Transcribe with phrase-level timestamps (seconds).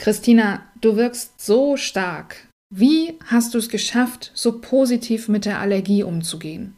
[0.00, 2.48] Christina, du wirkst so stark.
[2.74, 6.74] Wie hast du es geschafft, so positiv mit der Allergie umzugehen?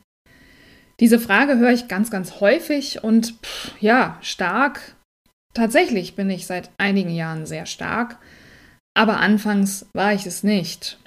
[0.99, 4.97] Diese Frage höre ich ganz, ganz häufig und pff, ja, stark.
[5.55, 8.19] Tatsächlich bin ich seit einigen Jahren sehr stark,
[8.95, 10.99] aber anfangs war ich es nicht.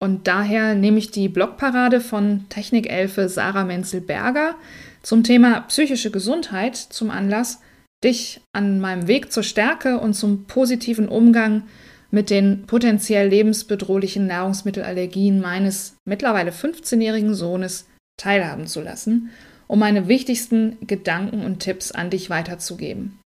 [0.00, 4.54] Und daher nehme ich die Blogparade von Technikelfe Sarah Menzel-Berger
[5.02, 7.60] zum Thema psychische Gesundheit zum Anlass,
[8.04, 11.64] dich an meinem Weg zur Stärke und zum positiven Umgang
[12.10, 19.30] mit den potenziell lebensbedrohlichen Nahrungsmittelallergien meines mittlerweile 15-jährigen Sohnes teilhaben zu lassen,
[19.66, 23.18] um meine wichtigsten Gedanken und Tipps an dich weiterzugeben.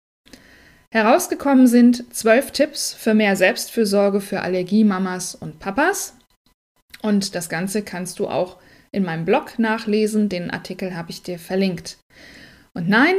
[0.91, 6.17] Herausgekommen sind zwölf Tipps für mehr Selbstfürsorge für Allergiemamas und Papas.
[7.03, 8.57] Und das Ganze kannst du auch
[8.91, 10.31] in meinem Blog nachlesen.
[10.31, 11.99] Den Artikel habe ich dir verlinkt.
[12.73, 13.17] Und nein,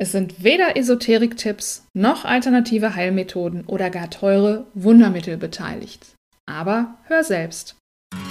[0.00, 6.14] es sind weder Esoterik-Tipps noch alternative Heilmethoden oder gar teure Wundermittel beteiligt.
[6.46, 7.76] Aber hör selbst.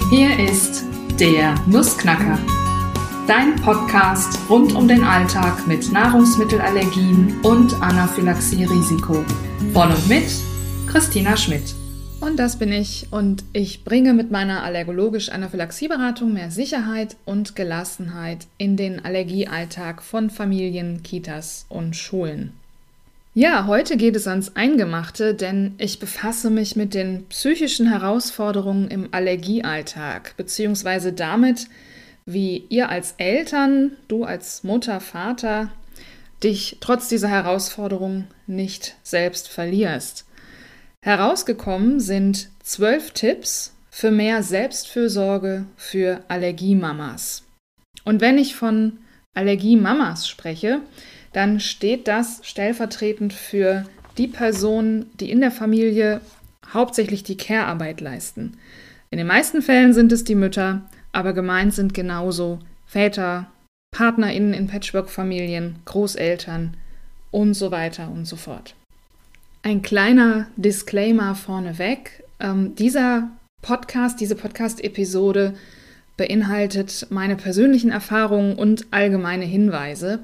[0.09, 0.83] Hier ist
[1.19, 2.39] der Nussknacker,
[3.27, 9.23] dein Podcast rund um den Alltag mit Nahrungsmittelallergien und Anaphylaxie-Risiko.
[9.71, 10.25] Von und mit
[10.87, 11.78] Christina Schmidt.
[12.21, 18.75] Und das bin ich und ich bringe mit meiner allergologisch-Anaphylaxieberatung mehr Sicherheit und Gelassenheit in
[18.75, 22.51] den Allergiealltag von Familien, Kitas und Schulen.
[23.35, 29.07] Ja, heute geht es ans Eingemachte, denn ich befasse mich mit den psychischen Herausforderungen im
[29.11, 31.67] Allergiealltag, beziehungsweise damit,
[32.25, 35.71] wie ihr als Eltern, du als Mutter, Vater,
[36.43, 40.25] dich trotz dieser Herausforderungen nicht selbst verlierst.
[41.01, 47.43] Herausgekommen sind zwölf Tipps für mehr Selbstfürsorge für Allergiemamas.
[48.03, 48.97] Und wenn ich von
[49.33, 50.81] Allergiemamas spreche,
[51.33, 53.85] dann steht das stellvertretend für
[54.17, 56.21] die Personen, die in der Familie
[56.73, 58.57] hauptsächlich die Care-Arbeit leisten.
[59.09, 63.47] In den meisten Fällen sind es die Mütter, aber gemeint sind genauso Väter,
[63.91, 66.75] PartnerInnen in Patchwork-Familien, Großeltern
[67.31, 68.75] und so weiter und so fort.
[69.61, 72.23] Ein kleiner Disclaimer vorneweg.
[72.39, 73.29] Ähm, dieser
[73.61, 75.53] Podcast, diese Podcast-Episode
[76.15, 80.19] beinhaltet meine persönlichen Erfahrungen und allgemeine Hinweise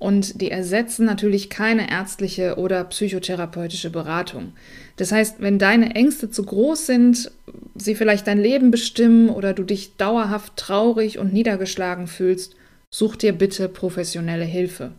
[0.00, 4.54] und die ersetzen natürlich keine ärztliche oder psychotherapeutische Beratung.
[4.96, 7.30] Das heißt, wenn deine Ängste zu groß sind,
[7.76, 12.56] sie vielleicht dein Leben bestimmen oder du dich dauerhaft traurig und niedergeschlagen fühlst,
[12.90, 14.92] such dir bitte professionelle Hilfe.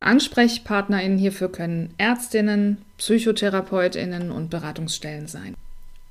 [0.00, 5.54] AnsprechpartnerInnen hierfür können Ärztinnen, PsychotherapeutInnen und Beratungsstellen sein.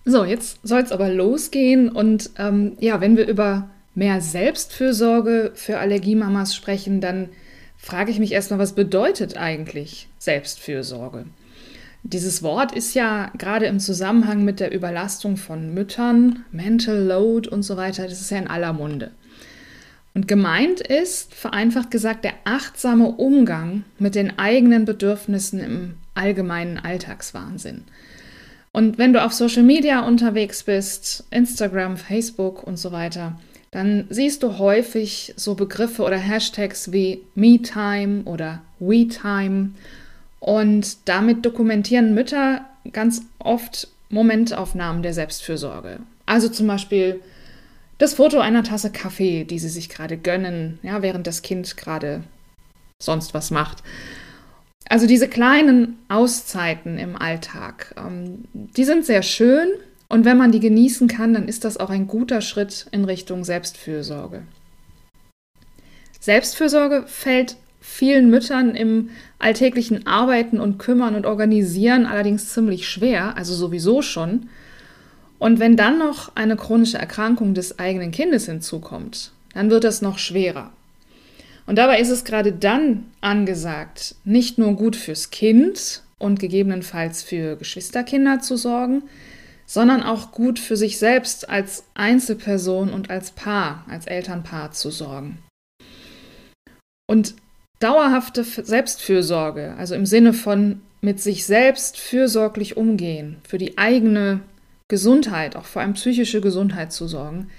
[0.06, 5.80] So, jetzt soll es aber losgehen und ähm, ja, wenn wir über mehr Selbstfürsorge für
[5.80, 7.30] Allergiemamas sprechen, dann
[7.78, 11.26] frage ich mich erstmal, was bedeutet eigentlich Selbstfürsorge?
[12.04, 17.64] Dieses Wort ist ja gerade im Zusammenhang mit der Überlastung von Müttern, Mental Load und
[17.64, 19.12] so weiter, das ist ja in aller Munde.
[20.16, 27.84] Und gemeint ist, vereinfacht gesagt, der achtsame Umgang mit den eigenen Bedürfnissen im allgemeinen Alltagswahnsinn.
[28.72, 33.38] Und wenn du auf Social Media unterwegs bist, Instagram, Facebook und so weiter,
[33.72, 39.72] dann siehst du häufig so Begriffe oder Hashtags wie MeTime oder WeTime.
[40.40, 42.62] Und damit dokumentieren Mütter
[42.94, 46.00] ganz oft Momentaufnahmen der Selbstfürsorge.
[46.26, 47.20] Also zum Beispiel
[47.98, 52.24] das Foto einer Tasse Kaffee, die sie sich gerade gönnen, ja, während das Kind gerade
[53.02, 53.84] sonst was macht.
[54.88, 59.70] Also diese kleinen Auszeiten im Alltag, ähm, die sind sehr schön
[60.10, 63.44] und wenn man die genießen kann, dann ist das auch ein guter Schritt in Richtung
[63.44, 64.44] Selbstfürsorge.
[66.20, 73.54] Selbstfürsorge fällt vielen Müttern im alltäglichen Arbeiten und Kümmern und Organisieren allerdings ziemlich schwer, also
[73.54, 74.50] sowieso schon.
[75.38, 80.18] Und wenn dann noch eine chronische Erkrankung des eigenen Kindes hinzukommt, dann wird das noch
[80.18, 80.72] schwerer.
[81.66, 87.56] Und dabei ist es gerade dann angesagt, nicht nur gut fürs Kind und gegebenenfalls für
[87.56, 89.04] Geschwisterkinder zu sorgen,
[89.66, 95.40] sondern auch gut für sich selbst als Einzelperson und als Paar, als Elternpaar zu sorgen.
[97.08, 97.36] Und
[97.80, 104.42] dauerhafte Selbstfürsorge, also im Sinne von mit sich selbst fürsorglich umgehen, für die eigene
[104.88, 107.50] Gesundheit, auch vor allem psychische Gesundheit zu sorgen,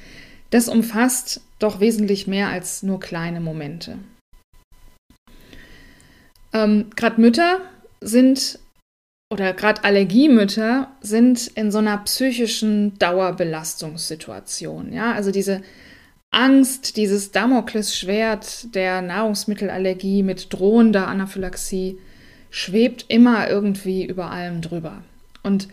[0.51, 3.99] das umfasst doch wesentlich mehr als nur kleine Momente.
[6.53, 7.61] Ähm, gerade Mütter
[8.01, 8.59] sind
[9.33, 14.93] oder gerade Allergiemütter sind in so einer psychischen Dauerbelastungssituation.
[14.93, 15.63] Ja, also diese
[16.31, 21.99] Angst, dieses Damoklesschwert der Nahrungsmittelallergie mit drohender Anaphylaxie
[22.51, 25.03] schwebt immer irgendwie über allem drüber.
[25.43, 25.69] Und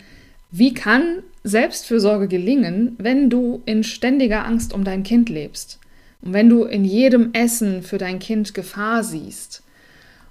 [0.56, 5.80] Wie kann Selbstfürsorge gelingen, wenn du in ständiger Angst um dein Kind lebst?
[6.22, 9.64] Und wenn du in jedem Essen für dein Kind Gefahr siehst?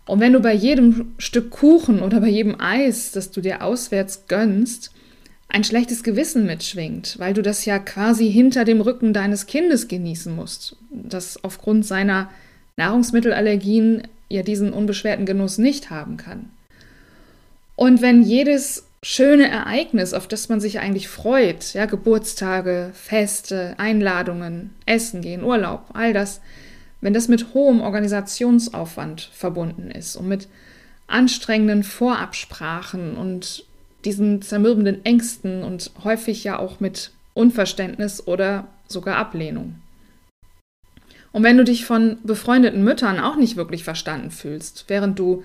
[0.07, 4.29] Und wenn du bei jedem Stück Kuchen oder bei jedem Eis, das du dir auswärts
[4.29, 4.93] gönnst,
[5.49, 10.33] ein schlechtes Gewissen mitschwingt, weil du das ja quasi hinter dem Rücken deines Kindes genießen
[10.37, 12.31] musst, das aufgrund seiner
[12.77, 16.49] Nahrungsmittelallergien ja diesen unbeschwerten Genuss nicht haben kann.
[17.75, 24.71] Und wenn jedes schöne Ereignis, auf das man sich eigentlich freut, ja, Geburtstage, Feste, Einladungen,
[24.87, 26.41] Essen gehen, Urlaub, all das,
[27.01, 30.49] wenn das mit hohem Organisationsaufwand verbunden ist und mit
[31.09, 33.65] anstrengenden Vorabsprachen und
[34.05, 39.77] diesen zermürbenden Ängsten und häufig ja auch mit Unverständnis oder sogar Ablehnung.
[41.33, 45.43] Und wenn du dich von befreundeten Müttern auch nicht wirklich verstanden fühlst, während du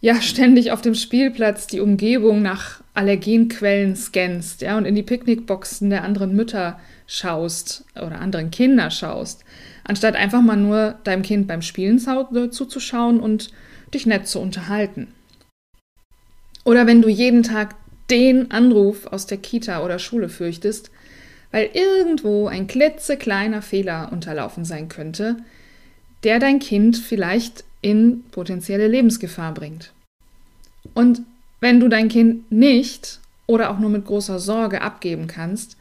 [0.00, 5.90] ja ständig auf dem Spielplatz die Umgebung nach Allergenquellen scannst, ja, und in die Picknickboxen
[5.90, 9.44] der anderen Mütter schaust oder anderen Kinder schaust,
[9.84, 13.50] anstatt einfach mal nur deinem Kind beim Spielen zuzuschauen und
[13.92, 15.08] dich nett zu unterhalten.
[16.64, 17.74] Oder wenn du jeden Tag
[18.10, 20.90] den Anruf aus der Kita oder Schule fürchtest,
[21.52, 25.36] weil irgendwo ein klitzekleiner Fehler unterlaufen sein könnte,
[26.22, 29.92] der dein Kind vielleicht in potenzielle Lebensgefahr bringt.
[30.94, 31.22] Und
[31.60, 35.76] wenn du dein Kind nicht oder auch nur mit großer Sorge abgeben kannst,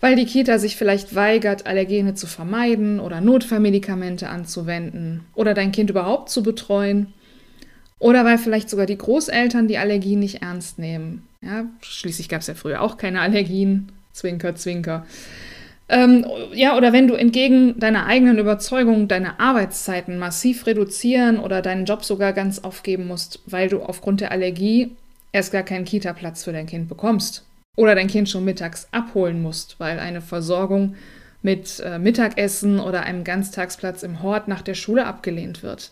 [0.00, 5.90] weil die Kita sich vielleicht weigert, Allergene zu vermeiden oder Notfallmedikamente anzuwenden oder dein Kind
[5.90, 7.12] überhaupt zu betreuen,
[8.00, 11.28] oder weil vielleicht sogar die Großeltern die Allergien nicht ernst nehmen.
[11.42, 13.92] Ja, schließlich gab es ja früher auch keine Allergien.
[14.12, 15.06] Zwinker, zwinker.
[15.92, 21.84] Ähm, ja, oder wenn du entgegen deiner eigenen Überzeugung deine Arbeitszeiten massiv reduzieren oder deinen
[21.84, 24.92] Job sogar ganz aufgeben musst, weil du aufgrund der Allergie
[25.32, 27.44] erst gar keinen Kita-Platz für dein Kind bekommst.
[27.76, 30.94] Oder dein Kind schon mittags abholen musst, weil eine Versorgung
[31.42, 35.90] mit äh, Mittagessen oder einem Ganztagsplatz im Hort nach der Schule abgelehnt wird.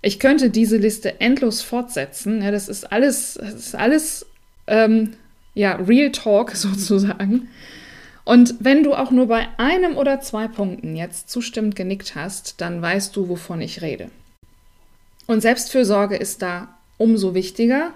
[0.00, 2.42] Ich könnte diese Liste endlos fortsetzen.
[2.42, 4.26] Ja, das ist alles, das ist alles
[4.66, 5.12] ähm,
[5.54, 7.48] ja, Real Talk sozusagen.
[8.24, 12.80] Und wenn du auch nur bei einem oder zwei Punkten jetzt zustimmend genickt hast, dann
[12.80, 14.10] weißt du, wovon ich rede.
[15.26, 17.92] Und Selbstfürsorge ist da umso wichtiger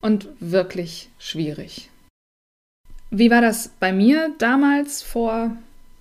[0.00, 1.90] und wirklich schwierig.
[3.10, 5.56] Wie war das bei mir damals vor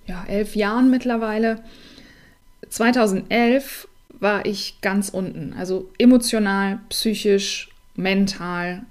[0.06, 1.64] ja, elf Jahren mittlerweile?
[2.70, 3.88] 2011
[4.20, 8.84] war ich ganz unten, also emotional, psychisch, mental,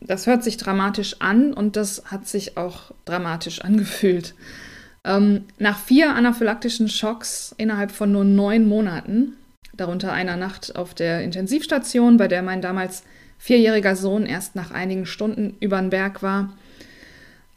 [0.00, 4.34] das hört sich dramatisch an und das hat sich auch dramatisch angefühlt.
[5.04, 9.34] Ähm, nach vier anaphylaktischen Schocks innerhalb von nur neun Monaten,
[9.72, 13.02] darunter einer Nacht auf der Intensivstation, bei der mein damals
[13.38, 16.52] vierjähriger Sohn erst nach einigen Stunden über den Berg war,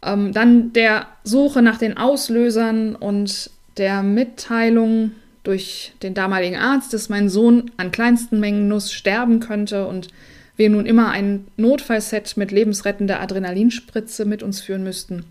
[0.02, 5.12] ähm, dann der Suche nach den Auslösern und der Mitteilung
[5.44, 10.08] durch den damaligen Arzt, dass mein Sohn an kleinsten Mengen Nuss sterben könnte und
[10.56, 15.26] wir nun immer ein Notfallset mit lebensrettender Adrenalinspritze mit uns führen müssten.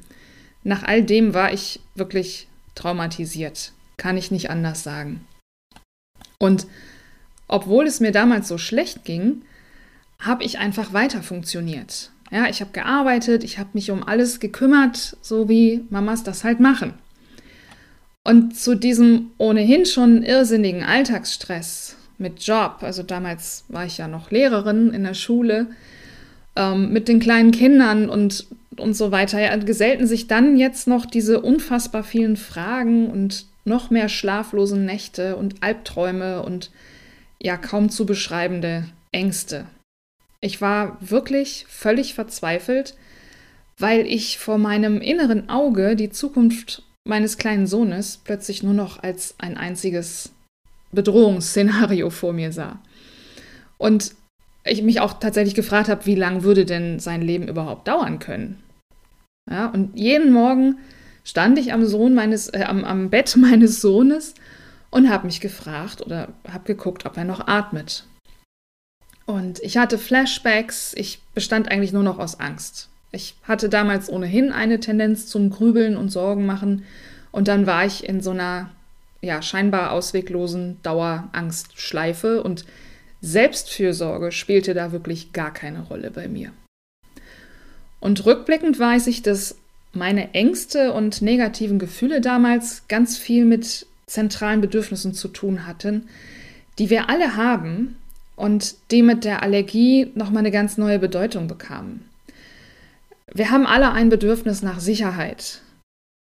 [0.64, 5.24] Nach all dem war ich wirklich traumatisiert, kann ich nicht anders sagen.
[6.38, 6.66] Und
[7.48, 9.42] obwohl es mir damals so schlecht ging,
[10.18, 12.10] habe ich einfach weiter funktioniert.
[12.30, 16.60] Ja, ich habe gearbeitet, ich habe mich um alles gekümmert, so wie Mamas das halt
[16.60, 16.94] machen.
[18.24, 24.30] Und zu diesem ohnehin schon irrsinnigen Alltagsstress mit Job, also damals war ich ja noch
[24.30, 25.66] Lehrerin in der Schule,
[26.56, 31.04] ähm, mit den kleinen Kindern und, und so weiter, ja, gesellten sich dann jetzt noch
[31.04, 36.70] diese unfassbar vielen Fragen und noch mehr schlaflose Nächte und Albträume und
[37.40, 39.66] ja kaum zu beschreibende Ängste.
[40.40, 42.96] Ich war wirklich völlig verzweifelt,
[43.78, 49.34] weil ich vor meinem inneren Auge die Zukunft meines kleinen Sohnes plötzlich nur noch als
[49.38, 50.32] ein einziges
[50.92, 52.80] Bedrohungsszenario vor mir sah.
[53.78, 54.14] Und
[54.64, 58.62] ich mich auch tatsächlich gefragt habe, wie lange würde denn sein Leben überhaupt dauern können?
[59.50, 60.78] Ja, und jeden Morgen
[61.24, 64.34] stand ich am, Sohn meines, äh, am, am Bett meines Sohnes
[64.90, 68.04] und habe mich gefragt oder habe geguckt, ob er noch atmet.
[69.24, 72.88] Und ich hatte Flashbacks, ich bestand eigentlich nur noch aus Angst.
[73.12, 76.84] Ich hatte damals ohnehin eine Tendenz zum Grübeln und Sorgen machen
[77.30, 78.70] und dann war ich in so einer
[79.22, 82.64] ja, scheinbar ausweglosen Dauerangstschleife und
[83.20, 86.52] Selbstfürsorge spielte da wirklich gar keine Rolle bei mir.
[88.00, 89.56] Und rückblickend weiß ich, dass
[89.92, 96.08] meine Ängste und negativen Gefühle damals ganz viel mit zentralen Bedürfnissen zu tun hatten,
[96.78, 97.96] die wir alle haben
[98.34, 102.04] und die mit der Allergie nochmal eine ganz neue Bedeutung bekamen.
[103.34, 105.60] wir haben alle ein Bedürfnis nach Sicherheit.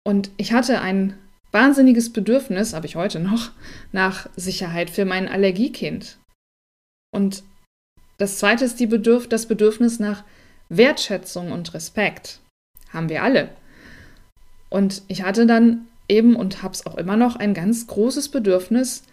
[0.04, 1.14] Und ich hatte ein
[1.52, 3.50] wahnsinniges Bedürfnis, habe ich heute noch,
[3.92, 6.18] nach Sicherheit für mein Allergiekind.
[7.12, 7.42] Und
[8.18, 10.24] das zweite ist Bedürf das Bedürfnis nach
[10.68, 12.40] Wertschätzung und Respekt.
[12.92, 13.50] Haben wir alle.
[14.68, 19.04] Und ich hatte dann eben und habe es auch immer noch ein ganz großes Bedürfnis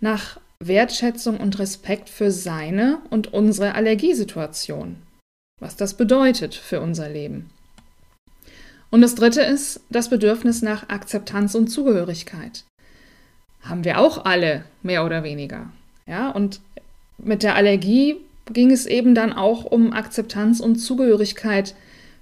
[0.00, 4.96] nach Wertschätzung und Respekt für seine und unsere Allergiesituation.
[5.60, 7.50] Was das bedeutet für unser Leben.
[8.92, 12.64] Und das dritte ist das Bedürfnis nach Akzeptanz und Zugehörigkeit.
[13.62, 15.70] Haben wir auch alle, mehr oder weniger.
[16.06, 16.60] Ja, und
[17.16, 18.16] mit der Allergie
[18.52, 21.74] ging es eben dann auch um Akzeptanz und Zugehörigkeit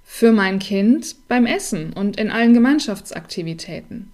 [0.05, 4.13] für mein Kind beim Essen und in allen Gemeinschaftsaktivitäten.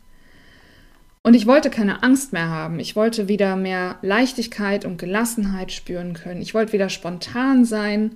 [1.22, 2.80] Und ich wollte keine Angst mehr haben.
[2.80, 6.42] Ich wollte wieder mehr Leichtigkeit und Gelassenheit spüren können.
[6.42, 8.14] Ich wollte wieder spontan sein.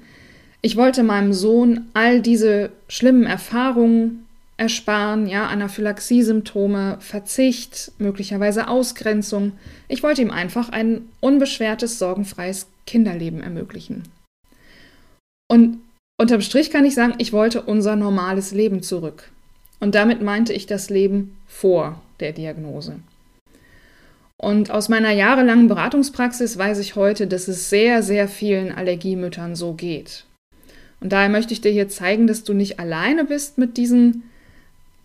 [0.62, 4.26] Ich wollte meinem Sohn all diese schlimmen Erfahrungen
[4.62, 9.54] ersparen, ja, Anaphylaxie-Symptome, Verzicht, möglicherweise Ausgrenzung.
[9.88, 14.04] Ich wollte ihm einfach ein unbeschwertes, sorgenfreies Kinderleben ermöglichen.
[15.50, 15.80] Und
[16.20, 19.32] unterm Strich kann ich sagen, ich wollte unser normales Leben zurück.
[19.80, 23.00] Und damit meinte ich das Leben vor der Diagnose.
[24.38, 29.74] Und aus meiner jahrelangen Beratungspraxis weiß ich heute, dass es sehr, sehr vielen Allergiemüttern so
[29.74, 30.26] geht.
[31.00, 34.24] Und daher möchte ich dir hier zeigen, dass du nicht alleine bist mit diesen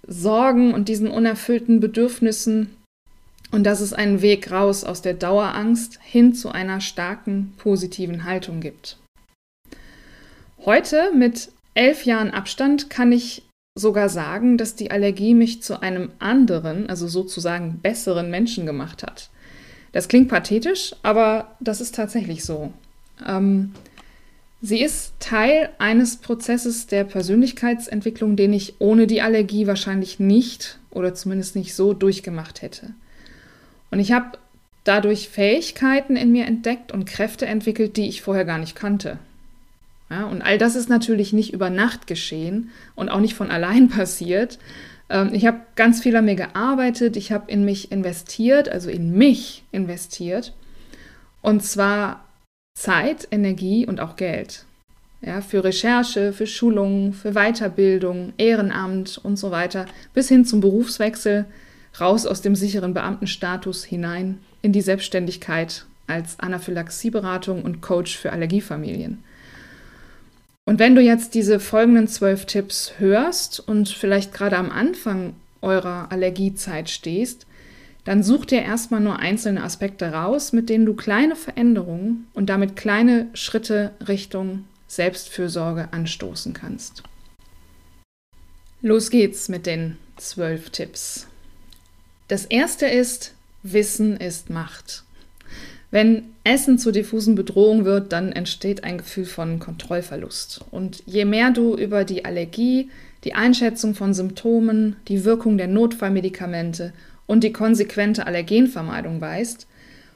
[0.06, 2.70] Sorgen und diesen unerfüllten Bedürfnissen
[3.50, 8.60] und dass es einen Weg raus aus der Dauerangst hin zu einer starken positiven Haltung
[8.60, 8.98] gibt.
[10.64, 13.42] Heute mit elf Jahren Abstand kann ich
[13.78, 19.30] sogar sagen, dass die Allergie mich zu einem anderen, also sozusagen besseren Menschen gemacht hat.
[19.92, 22.72] Das klingt pathetisch, aber das ist tatsächlich so.
[23.26, 23.72] Ähm,
[24.66, 31.14] Sie ist Teil eines Prozesses der Persönlichkeitsentwicklung, den ich ohne die Allergie wahrscheinlich nicht oder
[31.14, 32.92] zumindest nicht so durchgemacht hätte.
[33.92, 34.38] Und ich habe
[34.82, 39.20] dadurch Fähigkeiten in mir entdeckt und Kräfte entwickelt, die ich vorher gar nicht kannte.
[40.10, 43.88] Ja, und all das ist natürlich nicht über Nacht geschehen und auch nicht von allein
[43.96, 44.58] passiert.
[45.08, 49.12] Ähm, ich habe ganz viel an mir gearbeitet, ich habe in mich investiert, also in
[49.12, 50.54] mich investiert.
[51.40, 52.25] Und zwar
[52.76, 54.64] Zeit, Energie und auch Geld.
[55.22, 61.46] Ja, für Recherche, für Schulungen, für Weiterbildung, Ehrenamt und so weiter, bis hin zum Berufswechsel,
[61.98, 69.24] raus aus dem sicheren Beamtenstatus hinein in die Selbstständigkeit als Anaphylaxieberatung und Coach für Allergiefamilien.
[70.66, 76.12] Und wenn du jetzt diese folgenden zwölf Tipps hörst und vielleicht gerade am Anfang eurer
[76.12, 77.45] Allergiezeit stehst,
[78.06, 82.76] dann such dir erstmal nur einzelne Aspekte raus, mit denen du kleine Veränderungen und damit
[82.76, 87.02] kleine Schritte Richtung Selbstfürsorge anstoßen kannst.
[88.80, 91.26] Los geht's mit den zwölf Tipps.
[92.28, 93.34] Das erste ist,
[93.64, 95.02] Wissen ist Macht.
[95.90, 100.64] Wenn Essen zur diffusen Bedrohung wird, dann entsteht ein Gefühl von Kontrollverlust.
[100.70, 102.90] Und je mehr du über die Allergie,
[103.24, 106.92] die Einschätzung von Symptomen, die Wirkung der Notfallmedikamente
[107.26, 109.66] und die konsequente Allergenvermeidung weißt,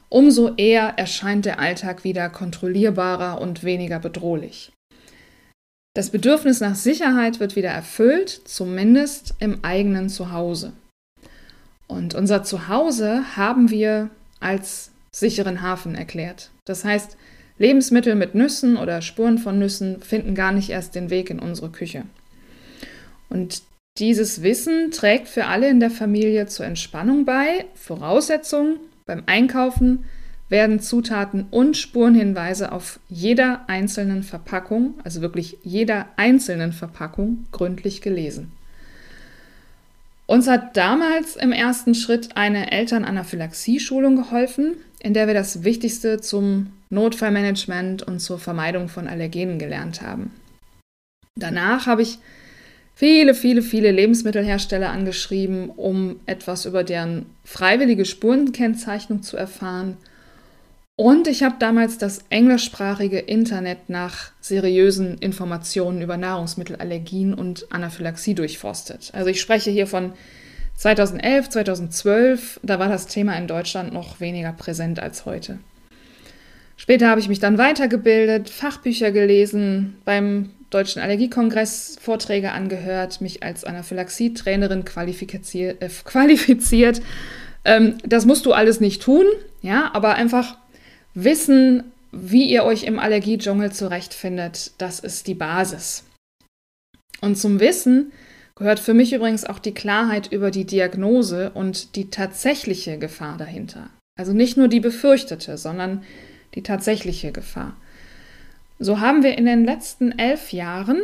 [0.09, 4.71] umso eher erscheint der Alltag wieder kontrollierbarer und weniger bedrohlich.
[5.93, 10.73] Das Bedürfnis nach Sicherheit wird wieder erfüllt, zumindest im eigenen Zuhause.
[11.87, 16.51] Und unser Zuhause haben wir als sicheren Hafen erklärt.
[16.65, 17.17] Das heißt,
[17.57, 21.69] Lebensmittel mit Nüssen oder Spuren von Nüssen finden gar nicht erst den Weg in unsere
[21.69, 22.05] Küche.
[23.29, 23.63] Und
[23.97, 27.65] dieses Wissen trägt für alle in der Familie zur Entspannung bei.
[27.75, 30.05] Voraussetzung beim Einkaufen
[30.49, 38.51] werden Zutaten und Spurenhinweise auf jeder einzelnen Verpackung, also wirklich jeder einzelnen Verpackung, gründlich gelesen.
[40.25, 46.73] Uns hat damals im ersten Schritt eine Elternanaphylaxie-Schulung geholfen, in der wir das Wichtigste zum
[46.89, 50.31] Notfallmanagement und zur Vermeidung von Allergenen gelernt haben.
[51.35, 52.19] Danach habe ich
[53.01, 59.97] viele, viele, viele Lebensmittelhersteller angeschrieben, um etwas über deren freiwillige Spurenkennzeichnung zu erfahren.
[60.97, 69.09] Und ich habe damals das englischsprachige Internet nach seriösen Informationen über Nahrungsmittelallergien und Anaphylaxie durchforstet.
[69.15, 70.13] Also ich spreche hier von
[70.75, 75.57] 2011, 2012, da war das Thema in Deutschland noch weniger präsent als heute.
[76.77, 83.63] Später habe ich mich dann weitergebildet, Fachbücher gelesen, beim Deutschen Allergiekongress Vorträge angehört, mich als
[83.63, 85.81] Anaphylaxie-Trainerin qualifiziert.
[85.81, 87.01] Äh, qualifiziert.
[87.63, 89.25] Ähm, das musst du alles nicht tun,
[89.61, 90.57] ja, aber einfach
[91.13, 96.03] wissen, wie ihr euch im Allergiedschungel zurechtfindet, das ist die Basis.
[97.21, 98.11] Und zum Wissen
[98.55, 103.89] gehört für mich übrigens auch die Klarheit über die Diagnose und die tatsächliche Gefahr dahinter.
[104.19, 106.03] Also nicht nur die befürchtete, sondern
[106.55, 107.75] die tatsächliche Gefahr.
[108.83, 110.99] So haben wir in den letzten elf Jahren,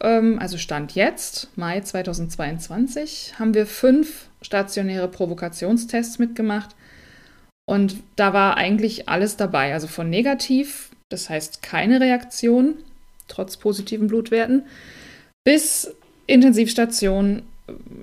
[0.00, 6.70] ähm, also Stand jetzt, Mai 2022, haben wir fünf stationäre Provokationstests mitgemacht.
[7.66, 9.74] Und da war eigentlich alles dabei.
[9.74, 12.76] Also von negativ, das heißt keine Reaktion,
[13.28, 14.62] trotz positiven Blutwerten,
[15.44, 15.94] bis
[16.26, 17.42] Intensivstation,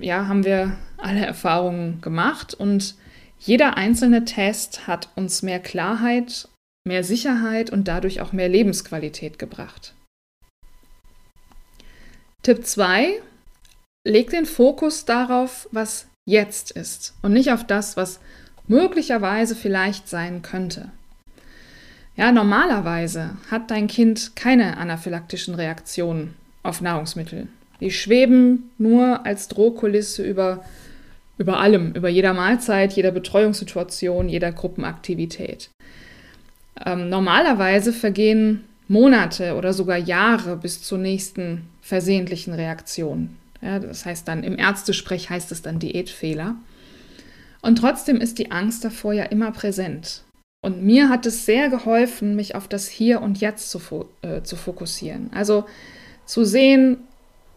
[0.01, 2.93] ja, haben wir alle Erfahrungen gemacht und
[3.39, 6.47] jeder einzelne Test hat uns mehr Klarheit,
[6.85, 9.93] mehr Sicherheit und dadurch auch mehr Lebensqualität gebracht.
[12.41, 13.21] Tipp 2.
[14.05, 18.19] Leg den Fokus darauf, was jetzt ist und nicht auf das, was
[18.67, 20.91] möglicherweise vielleicht sein könnte.
[22.15, 27.47] Ja, normalerweise hat dein Kind keine anaphylaktischen Reaktionen auf Nahrungsmittel.
[27.79, 30.63] Die schweben nur als Drohkulisse über,
[31.37, 35.69] über allem, über jeder Mahlzeit, jeder Betreuungssituation, jeder Gruppenaktivität.
[36.85, 43.37] Ähm, normalerweise vergehen Monate oder sogar Jahre bis zur nächsten versehentlichen Reaktion.
[43.61, 46.55] Ja, das heißt dann, im Ärztesprech heißt es dann Diätfehler.
[47.61, 50.23] Und trotzdem ist die Angst davor ja immer präsent.
[50.61, 53.81] Und mir hat es sehr geholfen, mich auf das Hier und Jetzt zu,
[54.21, 55.29] äh, zu fokussieren.
[55.33, 55.65] Also
[56.25, 56.97] zu sehen,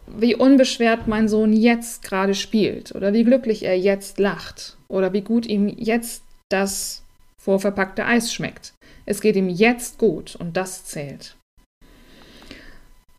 [0.07, 5.21] wie unbeschwert mein Sohn jetzt gerade spielt oder wie glücklich er jetzt lacht oder wie
[5.21, 7.03] gut ihm jetzt das
[7.37, 8.73] vorverpackte Eis schmeckt.
[9.07, 11.35] Es geht ihm jetzt gut und das zählt.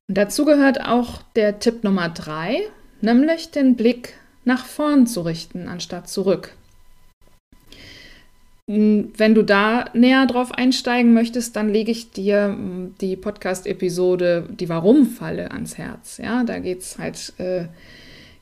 [0.08, 2.60] Und dazu gehört auch der Tipp Nummer drei,
[3.00, 4.14] nämlich den Blick
[4.44, 6.54] nach vorn zu richten, anstatt zurück.
[8.66, 14.68] Wenn du da näher drauf einsteigen möchtest, dann lege ich dir hm, die Podcast-Episode Die
[14.68, 16.18] Warum-Falle ans Herz.
[16.18, 17.64] Ja, da geht es halt äh,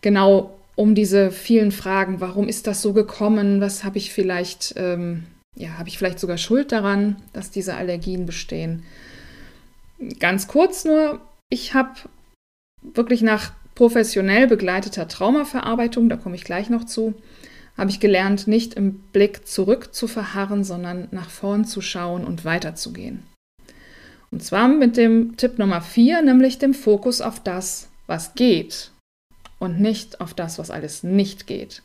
[0.00, 2.20] genau um diese vielen Fragen.
[2.20, 3.60] Warum ist das so gekommen?
[3.60, 8.26] Was habe ich vielleicht, ähm, ja, habe ich vielleicht sogar Schuld daran, dass diese Allergien
[8.26, 8.84] bestehen?
[10.20, 11.94] Ganz kurz nur, ich habe
[12.82, 17.14] wirklich nach professionell begleiteter Traumaverarbeitung, da komme ich gleich noch zu,
[17.76, 22.44] habe ich gelernt, nicht im Blick zurück zu verharren, sondern nach vorn zu schauen und
[22.44, 23.22] weiterzugehen.
[24.30, 28.90] Und zwar mit dem Tipp Nummer 4, nämlich dem Fokus auf das, was geht
[29.58, 31.82] und nicht auf das, was alles nicht geht.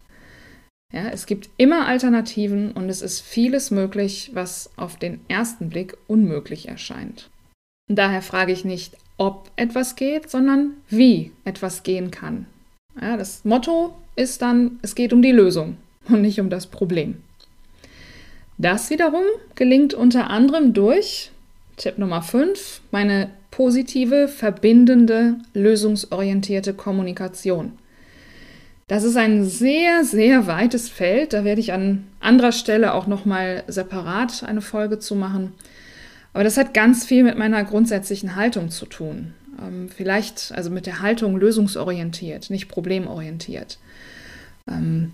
[0.92, 5.96] Ja, es gibt immer Alternativen und es ist vieles möglich, was auf den ersten Blick
[6.08, 7.30] unmöglich erscheint.
[7.88, 12.46] daher frage ich nicht, ob etwas geht, sondern wie etwas gehen kann.
[13.00, 15.78] Ja, das Motto ist dann, es geht um die Lösung
[16.10, 17.22] und nicht um das Problem.
[18.58, 19.24] Das wiederum
[19.56, 21.32] gelingt unter anderem durch
[21.78, 27.74] Tipp Nummer 5, meine positive, verbindende, lösungsorientierte Kommunikation.
[28.92, 31.32] Das ist ein sehr, sehr weites Feld.
[31.32, 35.54] Da werde ich an anderer Stelle auch nochmal separat eine Folge zu machen.
[36.34, 39.34] Aber das hat ganz viel mit meiner grundsätzlichen Haltung zu tun.
[39.66, 43.80] Ähm, vielleicht also mit der Haltung lösungsorientiert, nicht problemorientiert.
[44.70, 45.14] Ähm,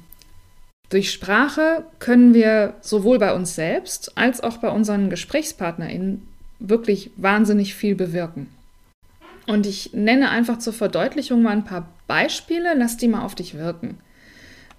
[0.90, 7.76] durch Sprache können wir sowohl bei uns selbst als auch bei unseren GesprächspartnerInnen wirklich wahnsinnig
[7.76, 8.48] viel bewirken.
[9.48, 13.56] Und ich nenne einfach zur Verdeutlichung mal ein paar Beispiele, lass die mal auf dich
[13.56, 13.98] wirken.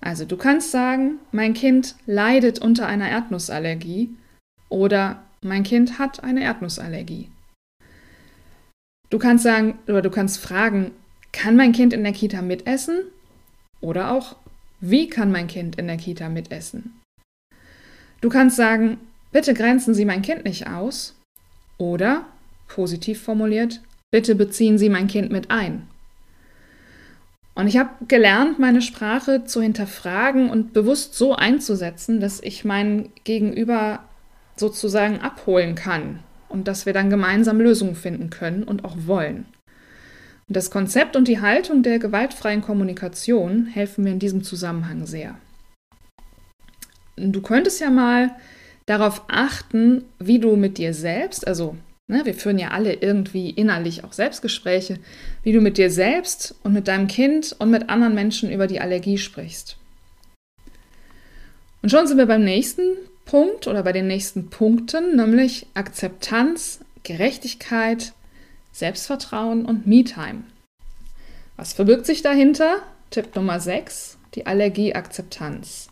[0.00, 4.10] Also du kannst sagen, mein Kind leidet unter einer Erdnussallergie
[4.68, 7.28] oder mein Kind hat eine Erdnussallergie.
[9.10, 10.92] Du kannst sagen oder du kannst fragen,
[11.32, 13.00] kann mein Kind in der Kita mitessen?
[13.80, 14.36] Oder auch,
[14.80, 17.00] wie kann mein Kind in der Kita mitessen?
[18.20, 18.98] Du kannst sagen,
[19.32, 21.14] bitte grenzen Sie mein Kind nicht aus.
[21.78, 22.26] Oder,
[22.66, 25.86] positiv formuliert, bitte beziehen Sie mein Kind mit ein.
[27.54, 33.08] Und ich habe gelernt, meine Sprache zu hinterfragen und bewusst so einzusetzen, dass ich mein
[33.24, 34.04] Gegenüber
[34.56, 39.46] sozusagen abholen kann und dass wir dann gemeinsam Lösungen finden können und auch wollen.
[40.46, 45.36] Und das Konzept und die Haltung der gewaltfreien Kommunikation helfen mir in diesem Zusammenhang sehr.
[47.16, 48.30] Du könntest ja mal
[48.86, 51.76] darauf achten, wie du mit dir selbst, also
[52.08, 54.98] ne, wir führen ja alle irgendwie innerlich auch Selbstgespräche,
[55.42, 58.80] wie du mit dir selbst und mit deinem Kind und mit anderen Menschen über die
[58.80, 59.76] Allergie sprichst.
[61.82, 68.14] Und schon sind wir beim nächsten Punkt oder bei den nächsten Punkten, nämlich Akzeptanz, Gerechtigkeit,
[68.72, 70.44] Selbstvertrauen und Me-Time.
[71.56, 72.82] Was verbirgt sich dahinter?
[73.10, 75.88] Tipp Nummer 6, die Allergieakzeptanz.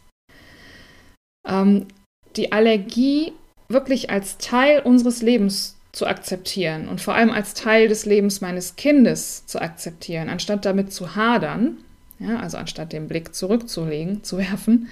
[1.46, 1.86] Ähm,
[2.36, 3.32] die Allergie
[3.68, 8.76] wirklich als Teil unseres Lebens zu akzeptieren und vor allem als Teil des Lebens meines
[8.76, 11.78] Kindes zu akzeptieren, anstatt damit zu hadern,
[12.18, 14.88] ja, also anstatt den Blick zurückzulegen, zu werfen,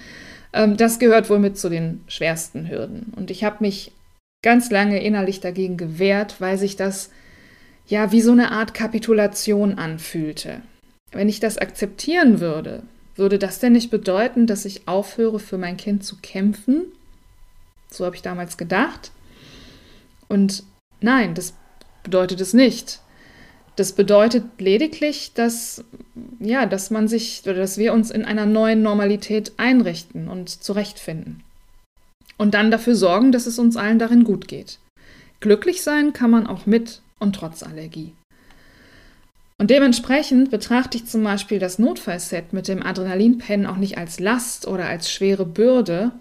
[0.51, 3.13] ähm, das gehört wohl mit zu den schwersten Hürden.
[3.15, 3.91] Und ich habe mich
[4.41, 7.11] ganz lange innerlich dagegen gewehrt, weil sich das
[7.85, 10.63] ja wie so eine Art Kapitulation anfühlte.
[11.11, 12.81] Wenn ich das akzeptieren würde,
[13.15, 16.85] würde das denn nicht bedeuten, dass ich aufhöre, für mein Kind zu kämpfen?
[17.91, 19.11] So habe ich damals gedacht.
[20.27, 20.63] Und
[21.01, 21.53] nein, das
[22.03, 23.01] bedeutet es nicht.
[23.75, 25.83] Das bedeutet lediglich, dass,
[26.39, 31.43] ja, dass man sich oder dass wir uns in einer neuen Normalität einrichten und zurechtfinden.
[32.37, 34.79] Und dann dafür sorgen, dass es uns allen darin gut geht.
[35.41, 38.13] Glücklich sein kann man auch mit und trotz Allergie.
[39.57, 44.67] Und dementsprechend betrachte ich zum Beispiel das Notfallset mit dem Adrenalinpen auch nicht als Last
[44.67, 46.11] oder als schwere Bürde,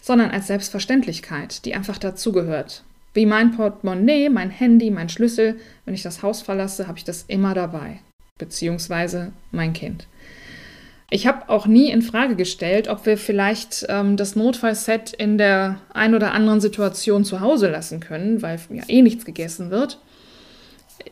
[0.00, 2.84] sondern als Selbstverständlichkeit, die einfach dazugehört.
[3.14, 7.24] Wie mein Portemonnaie, mein Handy, mein Schlüssel, wenn ich das Haus verlasse, habe ich das
[7.28, 8.00] immer dabei,
[8.38, 10.06] beziehungsweise mein Kind.
[11.10, 15.80] Ich habe auch nie in Frage gestellt, ob wir vielleicht ähm, das Notfallset in der
[15.94, 19.98] ein oder anderen Situation zu Hause lassen können, weil ja eh nichts gegessen wird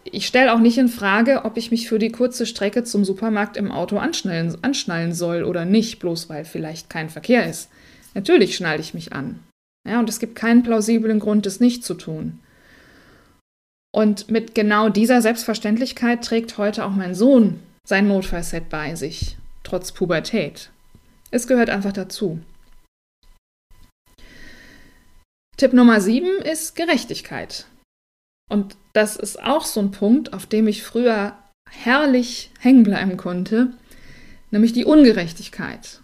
[0.04, 3.56] ich stelle auch nicht in Frage, ob ich mich für die kurze Strecke zum Supermarkt
[3.56, 7.70] im Auto anschnallen, anschnallen soll oder nicht, bloß weil vielleicht kein Verkehr ist.
[8.14, 9.40] Natürlich schnalle ich mich an.
[9.86, 12.40] Ja, und es gibt keinen plausiblen Grund, es nicht zu tun.
[13.94, 19.92] Und mit genau dieser Selbstverständlichkeit trägt heute auch mein Sohn sein Notfallset bei sich, trotz
[19.92, 20.70] Pubertät.
[21.30, 22.40] Es gehört einfach dazu.
[25.56, 27.66] Tipp Nummer 7 ist Gerechtigkeit.
[28.50, 31.36] Und das ist auch so ein Punkt, auf dem ich früher
[31.70, 33.72] herrlich hängen bleiben konnte,
[34.50, 36.00] nämlich die Ungerechtigkeit.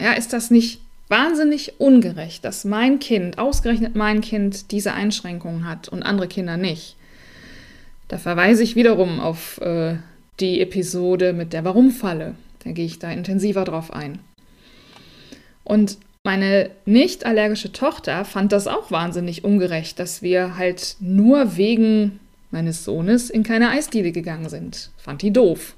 [0.00, 5.88] Ja, ist das nicht wahnsinnig ungerecht, dass mein Kind, ausgerechnet mein Kind, diese Einschränkungen hat
[5.88, 6.96] und andere Kinder nicht?
[8.08, 9.96] Da verweise ich wiederum auf äh,
[10.40, 12.34] die Episode mit der Warum-Falle.
[12.64, 14.18] Da gehe ich da intensiver drauf ein.
[15.64, 22.20] Und meine nicht allergische Tochter fand das auch wahnsinnig ungerecht, dass wir halt nur wegen
[22.50, 24.90] meines Sohnes in keine Eisdiele gegangen sind.
[24.96, 25.74] Fand die doof.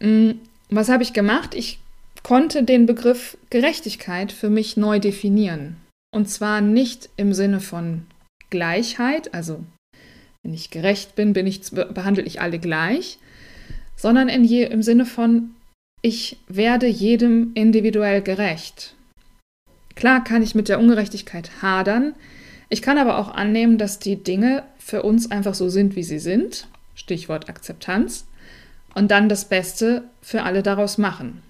[0.00, 1.54] Hm, was habe ich gemacht?
[1.54, 1.78] Ich
[2.26, 5.76] konnte den Begriff Gerechtigkeit für mich neu definieren.
[6.12, 8.02] Und zwar nicht im Sinne von
[8.50, 9.62] Gleichheit, also
[10.42, 13.20] wenn ich gerecht bin, bin ich, behandle ich alle gleich,
[13.94, 15.54] sondern je, im Sinne von
[16.02, 18.96] ich werde jedem individuell gerecht.
[19.94, 22.16] Klar kann ich mit der Ungerechtigkeit hadern,
[22.68, 26.18] ich kann aber auch annehmen, dass die Dinge für uns einfach so sind, wie sie
[26.18, 28.26] sind, Stichwort Akzeptanz,
[28.96, 31.45] und dann das Beste für alle daraus machen.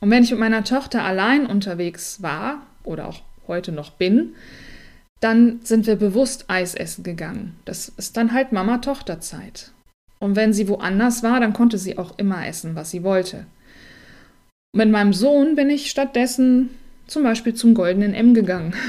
[0.00, 4.34] Und wenn ich mit meiner Tochter allein unterwegs war oder auch heute noch bin,
[5.20, 7.56] dann sind wir bewusst Eis essen gegangen.
[7.64, 9.72] Das ist dann halt Mama-Tochter-Zeit.
[10.20, 13.46] Und wenn sie woanders war, dann konnte sie auch immer essen, was sie wollte.
[14.72, 16.70] Mit meinem Sohn bin ich stattdessen
[17.06, 18.74] zum Beispiel zum goldenen M gegangen.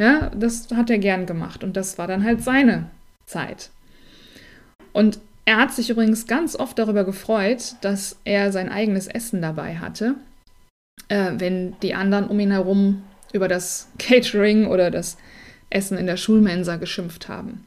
[0.00, 2.88] Ja, das hat er gern gemacht und das war dann halt seine
[3.26, 3.70] Zeit.
[4.92, 9.78] Und er hat sich übrigens ganz oft darüber gefreut, dass er sein eigenes Essen dabei
[9.78, 10.16] hatte,
[11.08, 15.16] äh, wenn die anderen um ihn herum über das Catering oder das
[15.70, 17.64] Essen in der Schulmensa geschimpft haben.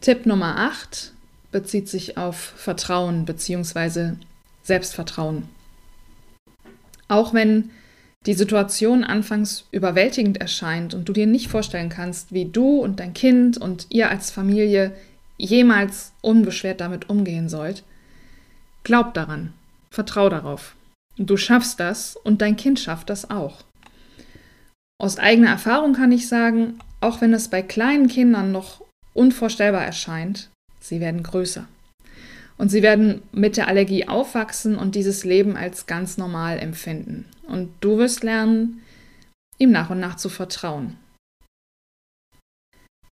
[0.00, 1.12] Tipp Nummer 8
[1.52, 4.14] bezieht sich auf Vertrauen bzw.
[4.64, 5.48] Selbstvertrauen.
[7.06, 7.70] Auch wenn
[8.26, 13.14] die Situation anfangs überwältigend erscheint und du dir nicht vorstellen kannst, wie du und dein
[13.14, 14.92] Kind und ihr als Familie
[15.40, 17.82] jemals unbeschwert damit umgehen sollt,
[18.84, 19.52] glaub daran,
[19.90, 20.76] vertrau darauf.
[21.16, 23.64] Du schaffst das und dein Kind schafft das auch.
[25.00, 28.82] Aus eigener Erfahrung kann ich sagen, auch wenn es bei kleinen Kindern noch
[29.14, 31.66] unvorstellbar erscheint, sie werden größer.
[32.58, 37.24] Und sie werden mit der Allergie aufwachsen und dieses Leben als ganz normal empfinden.
[37.48, 38.82] Und du wirst lernen,
[39.56, 40.96] ihm nach und nach zu vertrauen.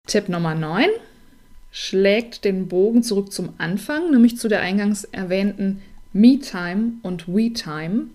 [0.07, 0.87] Tipp Nummer 9
[1.73, 5.81] schlägt den Bogen zurück zum Anfang, nämlich zu der eingangs erwähnten
[6.13, 8.05] Me-Time und We-Time.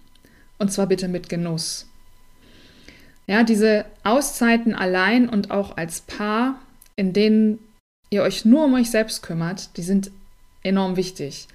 [0.58, 1.86] Und zwar bitte mit Genuss.
[3.26, 6.60] Ja, diese Auszeiten allein und auch als Paar,
[6.94, 7.58] in denen
[8.10, 10.12] ihr euch nur um euch selbst kümmert, die sind
[10.62, 11.48] enorm wichtig.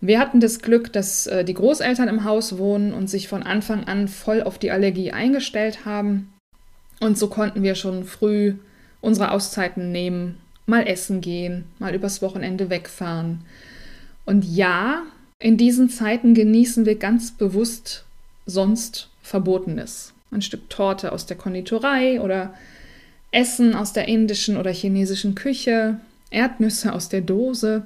[0.00, 3.84] Wir hatten das Glück, dass äh, die Großeltern im Haus wohnen und sich von Anfang
[3.84, 6.32] an voll auf die Allergie eingestellt haben.
[7.00, 8.54] Und so konnten wir schon früh
[9.00, 13.40] unsere Auszeiten nehmen, mal essen gehen, mal übers Wochenende wegfahren.
[14.24, 15.02] Und ja,
[15.38, 18.04] in diesen Zeiten genießen wir ganz bewusst
[18.46, 20.12] sonst Verbotenes.
[20.30, 22.54] Ein Stück Torte aus der Konditorei oder
[23.30, 26.00] Essen aus der indischen oder chinesischen Küche,
[26.30, 27.84] Erdnüsse aus der Dose.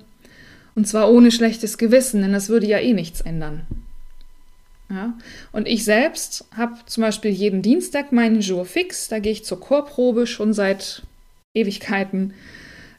[0.74, 3.66] Und zwar ohne schlechtes Gewissen, denn das würde ja eh nichts ändern.
[4.88, 5.14] Ja?
[5.52, 9.08] Und ich selbst habe zum Beispiel jeden Dienstag meinen Jour fix.
[9.08, 11.02] Da gehe ich zur Chorprobe schon seit
[11.54, 12.34] Ewigkeiten.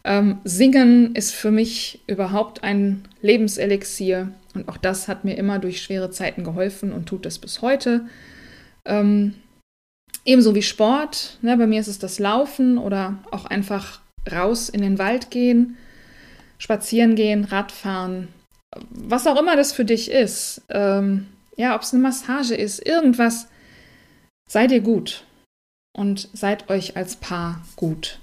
[0.05, 4.31] Ähm, Singen ist für mich überhaupt ein Lebenselixier.
[4.53, 8.05] Und auch das hat mir immer durch schwere Zeiten geholfen und tut es bis heute.
[8.85, 9.35] Ähm,
[10.25, 11.37] ebenso wie Sport.
[11.41, 15.77] Ne, bei mir ist es das Laufen oder auch einfach raus in den Wald gehen,
[16.57, 18.29] spazieren gehen, Radfahren.
[18.89, 20.61] Was auch immer das für dich ist.
[20.69, 23.47] Ähm, ja, ob es eine Massage ist, irgendwas.
[24.49, 25.25] Seid ihr gut
[25.95, 28.19] und seid euch als Paar gut.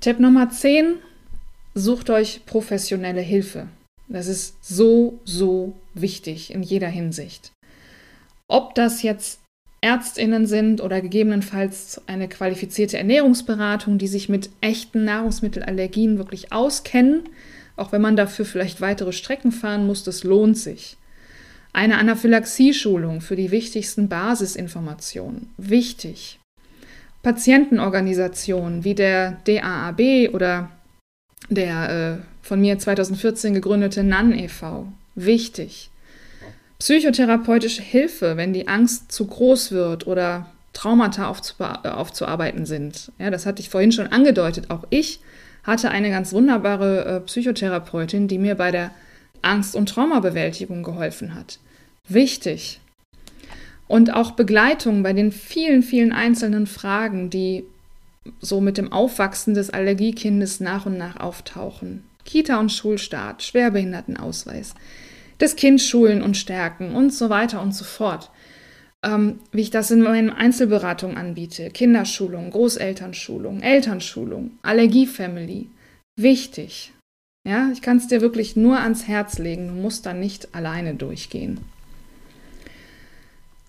[0.00, 0.94] Tipp Nummer 10,
[1.74, 3.68] sucht euch professionelle Hilfe.
[4.08, 7.52] Das ist so, so wichtig in jeder Hinsicht.
[8.48, 9.40] Ob das jetzt
[9.82, 17.24] Ärztinnen sind oder gegebenenfalls eine qualifizierte Ernährungsberatung, die sich mit echten Nahrungsmittelallergien wirklich auskennen,
[17.76, 20.96] auch wenn man dafür vielleicht weitere Strecken fahren muss, das lohnt sich.
[21.74, 25.50] Eine Anaphylaxie-Schulung für die wichtigsten Basisinformationen.
[25.58, 26.39] Wichtig.
[27.22, 30.70] Patientenorganisationen wie der DAAB oder
[31.48, 34.86] der äh, von mir 2014 gegründete NAN e.V.
[35.14, 35.90] Wichtig.
[36.78, 43.12] Psychotherapeutische Hilfe, wenn die Angst zu groß wird oder Traumata aufzuarbeiten sind.
[43.18, 44.70] Ja, das hatte ich vorhin schon angedeutet.
[44.70, 45.20] Auch ich
[45.62, 48.92] hatte eine ganz wunderbare äh, Psychotherapeutin, die mir bei der
[49.42, 51.58] Angst- und Traumabewältigung geholfen hat.
[52.08, 52.80] Wichtig.
[53.90, 57.64] Und auch Begleitung bei den vielen, vielen einzelnen Fragen, die
[58.38, 62.04] so mit dem Aufwachsen des Allergiekindes nach und nach auftauchen.
[62.24, 64.76] Kita- und Schulstart, Schwerbehindertenausweis,
[65.38, 68.30] das Kind schulen und stärken und so weiter und so fort.
[69.04, 75.68] Ähm, wie ich das in meinen Einzelberatungen anbiete, Kinderschulung, Großelternschulung, Elternschulung, Allergiefamily.
[76.16, 76.92] Wichtig.
[77.44, 79.66] Ja, ich kann es dir wirklich nur ans Herz legen.
[79.66, 81.58] Du musst da nicht alleine durchgehen.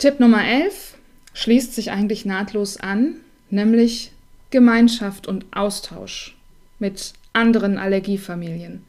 [0.02, 0.98] Tipp Nummer 11
[1.36, 3.18] schließt sich eigentlich nahtlos an,
[3.52, 4.12] nämlich
[4.50, 6.36] Gemeinschaft und Austausch
[6.80, 8.82] mit anderen Allergiefamilien.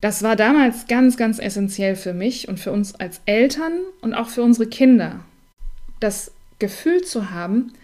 [0.00, 4.30] Das war damals ganz, ganz essentiell für mich und für uns als Eltern und auch
[4.30, 5.20] für unsere Kinder.
[6.00, 7.74] Das Gefühl zu haben,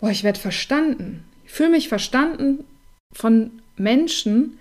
[0.00, 1.22] boah, ich werde verstanden.
[1.46, 2.64] Ich fühle mich verstanden
[3.12, 4.58] von Menschen,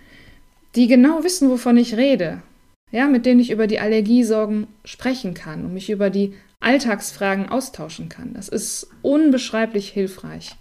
[0.76, 2.44] die genau wissen, wovon ich rede.
[2.92, 8.10] Ja, mit denen ich über die Allergiesorgen sprechen kann und mich über die Alltagsfragen austauschen
[8.10, 8.34] kann.
[8.34, 10.56] Das ist unbeschreiblich hilfreich.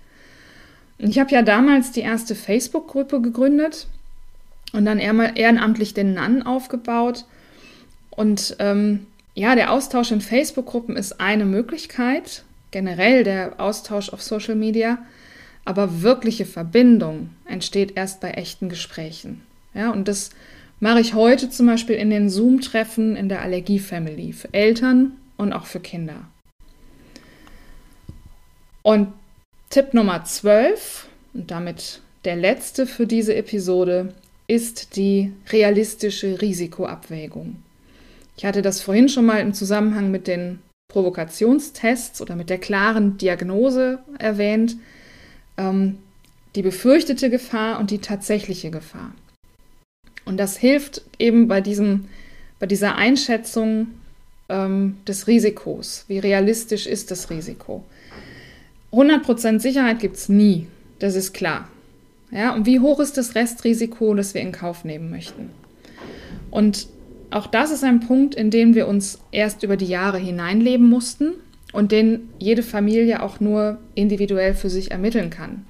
[0.98, 3.86] Ich habe ja damals die erste Facebook-Gruppe gegründet
[4.72, 7.24] und dann ehrenamtlich den NAN aufgebaut.
[8.10, 14.54] Und ähm, ja, der Austausch in Facebook-Gruppen ist eine Möglichkeit, generell der Austausch auf Social
[14.54, 14.98] Media,
[15.64, 19.42] aber wirkliche Verbindung entsteht erst bei echten Gesprächen.
[19.74, 20.30] Ja, und das
[20.80, 25.66] mache ich heute zum Beispiel in den Zoom-Treffen in der Allergie-Family für Eltern und auch
[25.66, 26.24] für Kinder.
[28.82, 29.12] Und
[29.70, 34.14] Tipp Nummer 12 und damit der letzte für diese Episode
[34.46, 37.62] ist die realistische Risikoabwägung.
[38.36, 43.16] Ich hatte das vorhin schon mal im Zusammenhang mit den Provokationstests oder mit der klaren
[43.16, 44.76] Diagnose erwähnt.
[45.56, 45.98] Ähm,
[46.54, 49.12] die befürchtete Gefahr und die tatsächliche Gefahr.
[50.24, 52.08] Und das hilft eben bei, diesem,
[52.58, 53.88] bei dieser Einschätzung
[54.52, 56.04] ähm, des Risikos.
[56.06, 57.82] Wie realistisch ist das Risiko?
[58.92, 60.66] 100% Sicherheit gibt es nie,
[60.98, 61.68] das ist klar.
[62.30, 65.50] Ja, und wie hoch ist das Restrisiko, das wir in Kauf nehmen möchten?
[66.50, 66.86] Und
[67.30, 71.32] auch das ist ein Punkt, in dem wir uns erst über die Jahre hineinleben mussten
[71.72, 75.64] und den jede Familie auch nur individuell für sich ermitteln kann.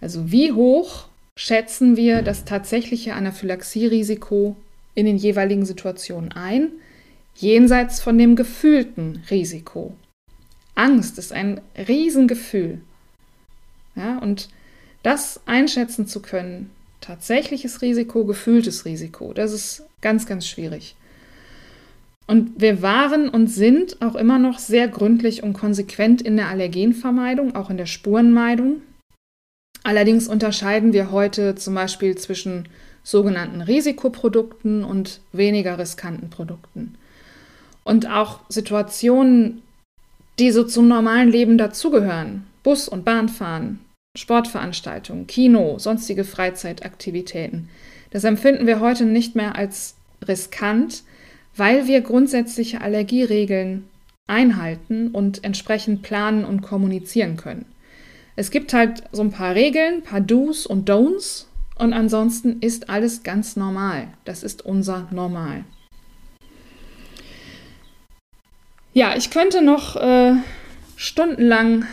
[0.00, 4.56] Also wie hoch schätzen wir das tatsächliche Anaphylaxie-Risiko
[4.94, 6.70] in den jeweiligen Situationen ein,
[7.34, 9.94] jenseits von dem gefühlten Risiko.
[10.74, 12.80] Angst ist ein Riesengefühl.
[13.96, 14.48] Ja, und
[15.02, 20.96] das einschätzen zu können, tatsächliches Risiko, gefühltes Risiko, das ist ganz, ganz schwierig.
[22.26, 27.56] Und wir waren und sind auch immer noch sehr gründlich und konsequent in der Allergenvermeidung,
[27.56, 28.82] auch in der Spurenmeidung.
[29.82, 32.68] Allerdings unterscheiden wir heute zum Beispiel zwischen
[33.02, 36.94] sogenannten Risikoprodukten und weniger riskanten Produkten.
[37.84, 39.62] Und auch Situationen,
[40.38, 43.80] die so zum normalen Leben dazugehören, Bus- und Bahnfahren,
[44.16, 47.68] Sportveranstaltungen, Kino, sonstige Freizeitaktivitäten,
[48.10, 49.94] das empfinden wir heute nicht mehr als
[50.26, 51.04] riskant,
[51.56, 53.88] weil wir grundsätzliche Allergieregeln
[54.26, 57.66] einhalten und entsprechend planen und kommunizieren können.
[58.36, 62.88] Es gibt halt so ein paar Regeln, ein paar Do's und Don'ts und ansonsten ist
[62.88, 64.08] alles ganz normal.
[64.24, 65.64] Das ist unser Normal.
[68.92, 70.34] Ja, ich könnte noch äh,
[70.96, 71.86] stundenlang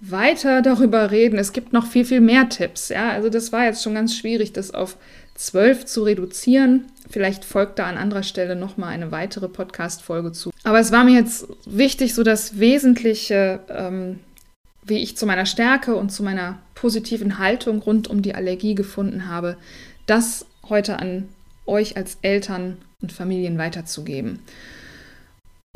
[0.00, 1.38] weiter darüber reden.
[1.38, 2.88] Es gibt noch viel, viel mehr Tipps.
[2.88, 4.96] Ja, also das war jetzt schon ganz schwierig, das auf
[5.34, 6.86] zwölf zu reduzieren.
[7.08, 10.50] Vielleicht folgt da an anderer Stelle nochmal eine weitere Podcast-Folge zu.
[10.62, 14.20] Aber es war mir jetzt wichtig, so das Wesentliche, ähm,
[14.82, 19.28] wie ich zu meiner Stärke und zu meiner positiven Haltung rund um die Allergie gefunden
[19.28, 19.56] habe,
[20.06, 21.28] das heute an
[21.66, 24.40] euch als Eltern und Familien weiterzugeben.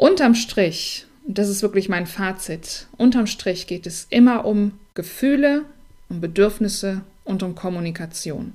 [0.01, 5.65] Unterm Strich, das ist wirklich mein Fazit, unterm Strich geht es immer um Gefühle,
[6.09, 8.53] um Bedürfnisse und um Kommunikation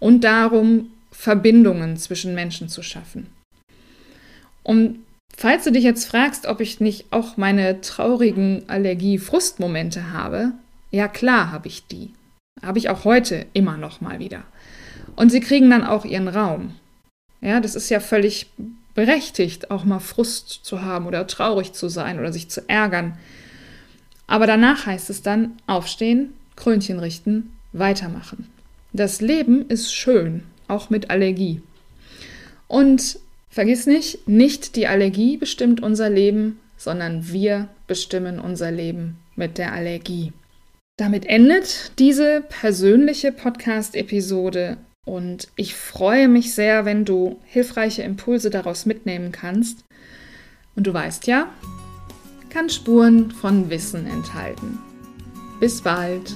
[0.00, 3.28] und darum, Verbindungen zwischen Menschen zu schaffen.
[4.64, 4.98] Und
[5.36, 10.54] falls du dich jetzt fragst, ob ich nicht auch meine traurigen Allergie-Frustmomente habe,
[10.90, 12.10] ja klar habe ich die.
[12.62, 14.42] Habe ich auch heute immer noch mal wieder.
[15.14, 16.74] Und sie kriegen dann auch ihren Raum.
[17.40, 18.50] Ja, das ist ja völlig
[19.00, 23.16] berechtigt, auch mal Frust zu haben oder traurig zu sein oder sich zu ärgern.
[24.26, 28.46] Aber danach heißt es dann aufstehen, Krönchen richten, weitermachen.
[28.92, 31.62] Das Leben ist schön, auch mit Allergie.
[32.68, 39.56] Und vergiss nicht, nicht die Allergie bestimmt unser Leben, sondern wir bestimmen unser Leben mit
[39.56, 40.34] der Allergie.
[40.98, 48.86] Damit endet diese persönliche Podcast-Episode und ich freue mich sehr, wenn du hilfreiche Impulse daraus
[48.86, 49.84] mitnehmen kannst.
[50.76, 51.48] Und du weißt ja,
[52.50, 54.78] kann Spuren von Wissen enthalten.
[55.60, 56.32] Bis bald.